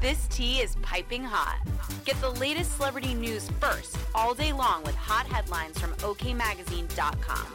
[0.00, 1.60] This tea is piping hot.
[2.06, 7.46] Get the latest celebrity news first all day long with hot headlines from OKMagazine.com.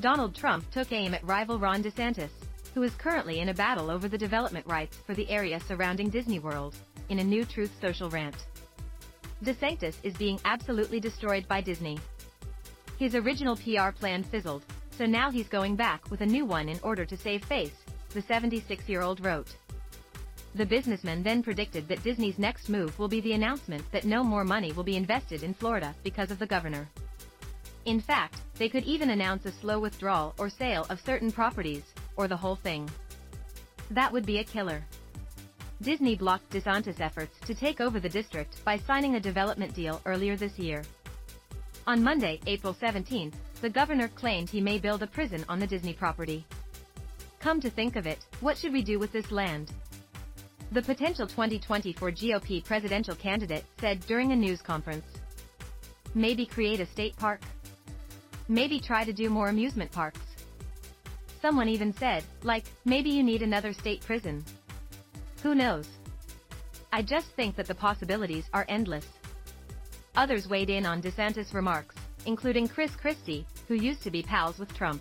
[0.00, 2.30] Donald Trump took aim at rival Ron DeSantis,
[2.72, 6.38] who is currently in a battle over the development rights for the area surrounding Disney
[6.38, 6.74] World,
[7.10, 8.46] in a new Truth Social rant.
[9.44, 11.98] DeSantis is being absolutely destroyed by Disney.
[12.98, 14.64] His original PR plan fizzled,
[14.96, 18.22] so now he's going back with a new one in order to save face, the
[18.22, 19.54] 76-year-old wrote.
[20.54, 24.44] The businessman then predicted that Disney's next move will be the announcement that no more
[24.44, 26.88] money will be invested in Florida because of the governor.
[27.86, 31.82] In fact, they could even announce a slow withdrawal or sale of certain properties,
[32.16, 32.88] or the whole thing.
[33.90, 34.84] That would be a killer.
[35.82, 40.36] Disney blocked DeSantis' efforts to take over the district by signing a development deal earlier
[40.36, 40.84] this year.
[41.86, 45.92] On Monday, April 17, the governor claimed he may build a prison on the Disney
[45.92, 46.46] property.
[47.40, 49.70] Come to think of it, what should we do with this land?
[50.74, 55.06] The potential 2024 GOP presidential candidate said during a news conference.
[56.16, 57.42] Maybe create a state park?
[58.48, 60.18] Maybe try to do more amusement parks.
[61.40, 64.44] Someone even said, like, maybe you need another state prison.
[65.44, 65.86] Who knows?
[66.92, 69.06] I just think that the possibilities are endless.
[70.16, 71.94] Others weighed in on DeSantis' remarks,
[72.26, 75.00] including Chris Christie, who used to be pals with Trump.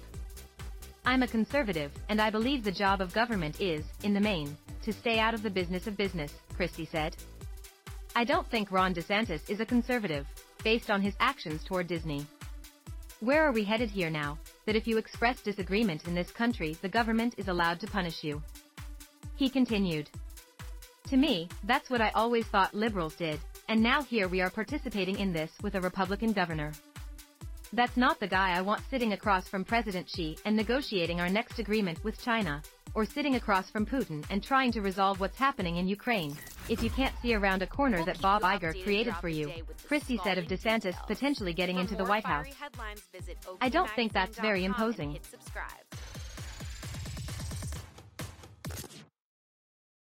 [1.03, 4.93] I'm a conservative, and I believe the job of government is, in the main, to
[4.93, 7.15] stay out of the business of business, Christie said.
[8.15, 10.27] I don't think Ron DeSantis is a conservative,
[10.63, 12.25] based on his actions toward Disney.
[13.21, 16.89] Where are we headed here now, that if you express disagreement in this country the
[16.89, 18.41] government is allowed to punish you?
[19.35, 20.09] He continued.
[21.09, 23.39] To me, that's what I always thought liberals did,
[23.69, 26.71] and now here we are participating in this with a Republican governor.
[27.71, 31.59] That's not the guy I want sitting across from President Xi and negotiating our next
[31.59, 32.61] agreement with China,
[32.95, 36.37] or sitting across from Putin and trying to resolve what's happening in Ukraine,
[36.69, 39.51] if you can't see around a corner that Bob Iger created for you,
[39.87, 42.47] Christie said of DeSantis potentially getting into the White House.
[43.61, 45.19] I don't think that's very imposing.